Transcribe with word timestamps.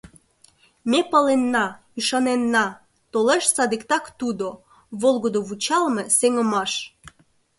Ме 0.89 0.99
паленна, 1.11 1.65
ӱшаненна: 1.99 2.65
Толеш 3.11 3.45
садиктак 3.55 4.05
тудо— 4.19 4.47
Волгыдо 5.01 5.39
вучалме 5.47 6.03
Сеҥымаш. 6.17 6.71